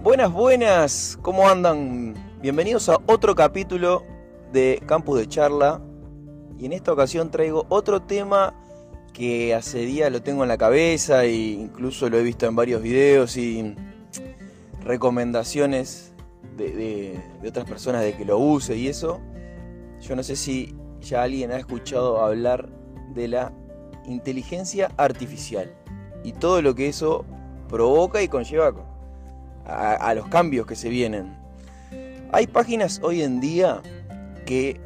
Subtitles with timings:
[0.00, 2.14] Buenas, buenas, ¿cómo andan?
[2.40, 4.04] Bienvenidos a otro capítulo
[4.52, 5.80] de Campus de Charla.
[6.56, 8.54] Y en esta ocasión traigo otro tema
[9.12, 12.80] que hace días lo tengo en la cabeza e incluso lo he visto en varios
[12.80, 13.74] videos y
[14.84, 16.12] recomendaciones
[16.56, 19.20] de, otras personas de que lo use y eso.
[20.00, 22.68] Yo no sé si ya alguien ha escuchado hablar
[23.14, 23.52] de la
[24.06, 25.74] inteligencia artificial
[26.22, 27.24] y todo lo que eso
[27.68, 28.72] provoca y conlleva
[29.68, 31.36] a, los cambios que se vienen.
[32.32, 33.82] Hay páginas hoy en día
[34.46, 34.80] que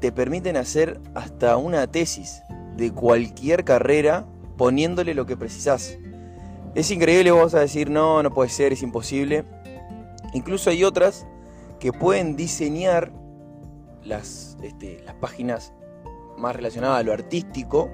[0.00, 2.42] te permiten hacer hasta una tesis
[2.76, 4.26] de cualquier carrera
[4.56, 5.98] poniéndole lo que precisas.
[6.74, 9.44] Es increíble, vos a decir, no, no puede ser, es imposible.
[10.32, 11.26] Incluso hay otras
[11.78, 13.12] que pueden diseñar
[14.04, 15.72] las, este, las páginas
[16.38, 17.90] más relacionadas a lo artístico.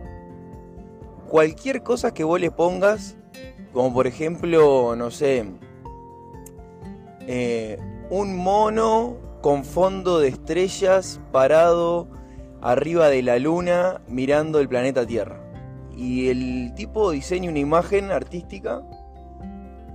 [1.29, 3.17] Cualquier cosa que vos le pongas,
[3.73, 5.45] como por ejemplo, no sé,
[7.31, 12.09] eh, un mono con fondo de estrellas parado
[12.63, 15.39] arriba de la luna mirando el planeta Tierra.
[15.95, 18.83] Y el tipo diseña una imagen artística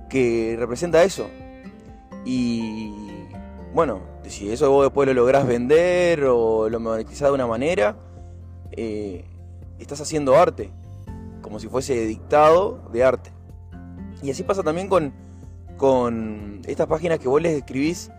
[0.08, 1.26] que representa eso.
[2.24, 2.94] Y
[3.74, 7.96] bueno, si eso vos después lo lográs vender o lo monetizás de una manera,
[8.70, 9.24] eh,
[9.80, 10.70] estás haciendo arte,
[11.42, 13.32] como si fuese dictado de arte.
[14.22, 15.12] Y así pasa también con,
[15.76, 18.10] con estas páginas que vos les escribís,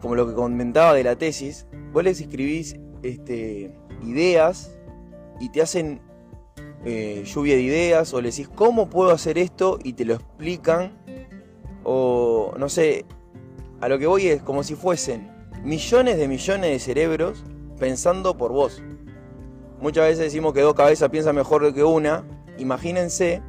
[0.00, 4.76] como lo que comentaba de la tesis, vos les escribís este, ideas
[5.40, 6.00] y te hacen
[6.84, 10.92] eh, lluvia de ideas o le decís cómo puedo hacer esto y te lo explican
[11.82, 13.04] o no sé,
[13.80, 15.30] a lo que voy es como si fuesen
[15.62, 17.44] millones de millones de cerebros
[17.78, 18.82] pensando por vos.
[19.80, 22.24] Muchas veces decimos que dos cabezas piensan mejor que una.
[22.58, 23.42] Imagínense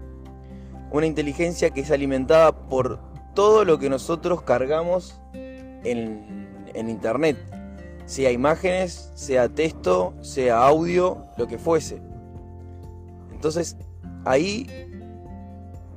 [0.91, 2.99] una inteligencia que es alimentada por
[3.37, 7.37] todo lo que nosotros cargamos en, internet,
[8.07, 12.01] sea imágenes, sea texto, sea audio, lo que fuese.
[13.31, 13.77] Entonces
[14.25, 14.65] ahí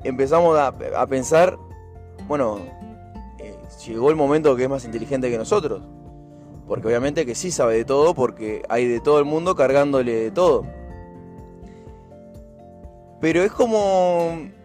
[0.04, 1.56] empezamos a, pensar,
[2.28, 2.58] bueno,
[3.38, 3.56] eh,
[3.86, 5.80] llegó el momento que es más inteligente que nosotros.
[6.68, 10.30] Porque obviamente que sí sabe de todo, porque hay de todo el mundo cargándole de
[10.30, 10.66] todo.
[13.18, 14.59] Pero es como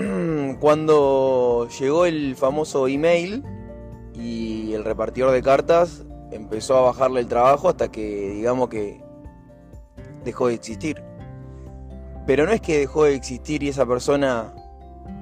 [0.60, 3.44] cuando llegó el famoso email
[4.14, 9.02] y el repartidor de cartas empezó a bajarle el trabajo hasta que digamos que
[10.24, 11.02] dejó de existir.
[12.26, 14.54] Pero no es que dejó de existir y esa persona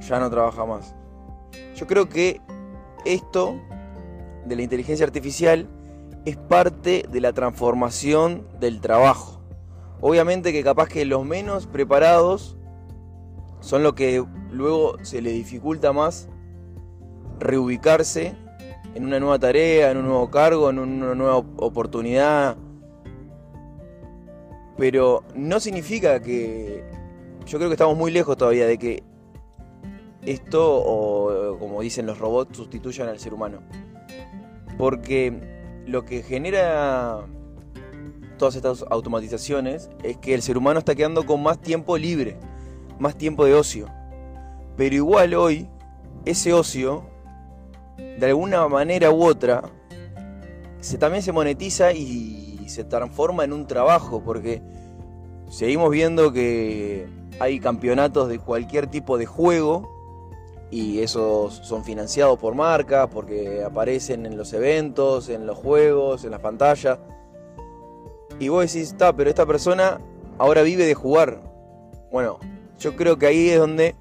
[0.01, 0.95] ya no trabaja más.
[1.75, 2.41] Yo creo que
[3.05, 3.61] esto
[4.45, 5.69] de la inteligencia artificial
[6.25, 9.41] es parte de la transformación del trabajo.
[10.01, 12.58] Obviamente que capaz que los menos preparados
[13.61, 16.29] son los que luego se les dificulta más
[17.39, 18.35] reubicarse
[18.95, 22.57] en una nueva tarea, en un nuevo cargo, en una nueva oportunidad.
[24.77, 26.85] Pero no significa que...
[27.47, 29.03] Yo creo que estamos muy lejos todavía de que
[30.23, 33.61] esto, o como dicen los robots, sustituyan al ser humano.
[34.77, 37.27] Porque lo que genera
[38.37, 42.37] todas estas automatizaciones es que el ser humano está quedando con más tiempo libre
[42.99, 43.87] más tiempo de ocio.
[44.77, 45.69] Pero igual hoy,
[46.25, 47.05] ese ocio,
[47.97, 49.63] de alguna manera u otra,
[50.81, 54.63] se, también se monetiza y se transforma en un trabajo, porque
[55.49, 57.09] seguimos viendo que
[57.41, 59.89] hay campeonatos de cualquier tipo de juego
[60.71, 66.31] y esos son financiados por marcas porque aparecen en los eventos, en los juegos, en
[66.31, 66.99] las pantallas.
[68.39, 70.01] Y vos decís, está, pero esta persona
[70.37, 71.41] ahora vive de jugar.
[72.13, 72.39] Bueno,
[72.79, 73.95] yo creo que ahí es donde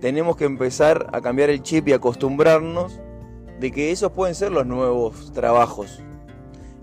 [0.00, 3.00] tenemos que empezar a cambiar el chip y acostumbrarnos
[3.60, 6.02] de que esos pueden ser los nuevos trabajos.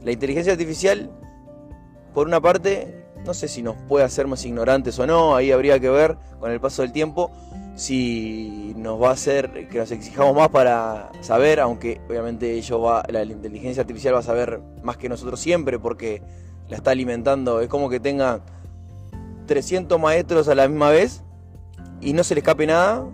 [0.03, 1.12] La inteligencia artificial,
[2.14, 5.80] por una parte, no sé si nos puede hacer más ignorantes o no, ahí habría
[5.80, 7.32] que ver con el paso del tiempo
[7.76, 13.03] si nos va a hacer que nos exijamos más para saber, aunque obviamente ello va,
[13.09, 16.22] la inteligencia artificial va a saber más que nosotros siempre porque
[16.70, 18.41] la está alimentando, es como que tenga
[19.47, 21.22] 300 maestros a la misma vez
[22.03, 23.05] y no se le escape nada.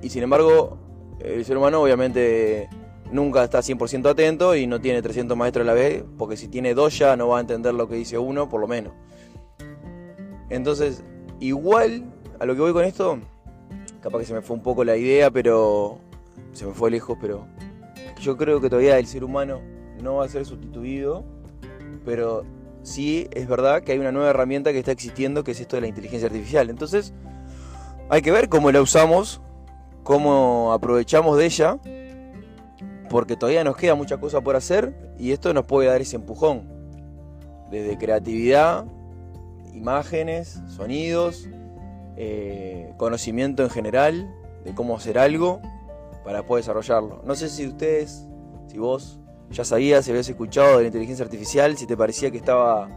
[0.00, 0.78] Y sin embargo,
[1.20, 2.68] el ser humano obviamente
[3.10, 6.74] nunca está 100% atento y no tiene 300 maestros a la vez, porque si tiene
[6.74, 8.92] dos ya no va a entender lo que dice uno, por lo menos.
[10.48, 11.04] Entonces,
[11.40, 12.04] igual
[12.38, 13.18] a lo que voy con esto,
[14.00, 15.98] capaz que se me fue un poco la idea, pero
[16.52, 17.46] se me fue lejos, pero
[18.20, 19.60] yo creo que todavía el ser humano
[20.02, 21.24] no va a ser sustituido,
[22.04, 22.44] pero
[22.82, 25.82] sí es verdad que hay una nueva herramienta que está existiendo, que es esto de
[25.82, 26.70] la inteligencia artificial.
[26.70, 27.14] Entonces,
[28.08, 29.40] hay que ver cómo la usamos,
[30.02, 31.78] cómo aprovechamos de ella,
[33.08, 36.68] porque todavía nos queda mucha cosa por hacer y esto nos puede dar ese empujón.
[37.70, 38.84] Desde creatividad,
[39.72, 41.48] imágenes, sonidos,
[42.16, 44.34] eh, conocimiento en general
[44.64, 45.60] de cómo hacer algo
[46.24, 47.22] para poder desarrollarlo.
[47.24, 48.26] No sé si ustedes,
[48.66, 49.18] si vos
[49.50, 52.88] ya sabías, si habías escuchado de la inteligencia artificial, si te parecía que estaba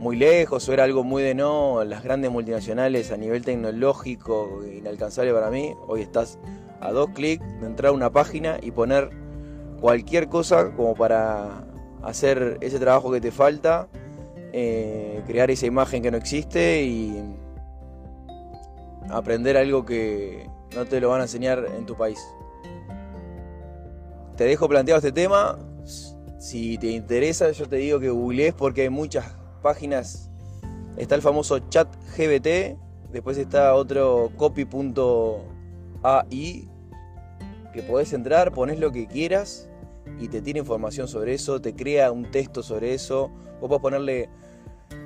[0.00, 5.30] muy lejos o era algo muy de no, las grandes multinacionales a nivel tecnológico inalcanzable
[5.34, 6.38] para mí, hoy estás
[6.80, 9.10] a dos clics de entrar a una página y poner
[9.78, 11.66] cualquier cosa como para
[12.02, 13.88] hacer ese trabajo que te falta,
[14.54, 17.22] eh, crear esa imagen que no existe y
[19.10, 22.18] aprender algo que no te lo van a enseñar en tu país.
[24.34, 25.58] Te dejo planteado este tema.
[26.38, 30.30] Si te interesa, yo te digo que googlees porque hay muchas páginas.
[30.96, 32.76] Está el famoso chat GBT,
[33.12, 34.80] después está otro copy.ai
[37.72, 39.68] que podés entrar, pones lo que quieras
[40.18, 43.30] y te tiene información sobre eso, te crea un texto sobre eso.
[43.60, 44.28] Vos podés ponerle,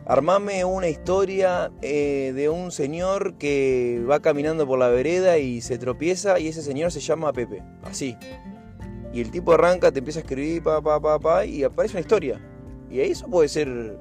[0.06, 5.78] armame una historia eh, de un señor que va caminando por la vereda y se
[5.78, 8.16] tropieza y ese señor se llama Pepe, así.
[9.12, 12.00] Y el tipo arranca, te empieza a escribir, pa, pa, pa, pa, y aparece una
[12.00, 12.40] historia.
[12.90, 13.96] Y eso puede ser,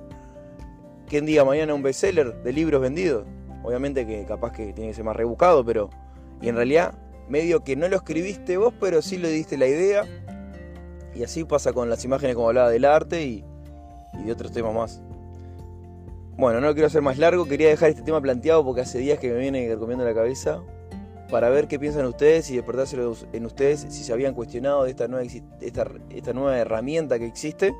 [1.13, 3.27] quien diga mañana, un bestseller de libros vendidos.
[3.61, 5.91] Obviamente que capaz que tiene que ser más rebuscado, pero...
[6.41, 6.95] Y en realidad
[7.29, 10.05] medio que no lo escribiste vos, pero sí le diste la idea.
[11.13, 13.45] Y así pasa con las imágenes como hablaba del arte y,
[14.25, 15.03] de otros temas más.
[16.35, 19.19] Bueno, no lo quiero hacer más largo, quería dejar este tema planteado porque hace días
[19.19, 20.63] que me viene comiendo la cabeza
[21.29, 25.07] para ver qué piensan ustedes y despertárselo en ustedes si se habían cuestionado de esta
[25.07, 25.27] nueva,
[25.61, 27.75] esta, esta nueva herramienta que existe,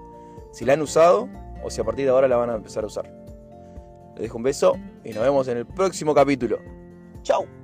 [0.52, 1.28] si la han usado
[1.64, 3.23] o si a partir de ahora la van a empezar a usar.
[4.16, 6.60] Les dejo un beso y nos vemos en el próximo capítulo.
[7.24, 7.63] ¡Chao!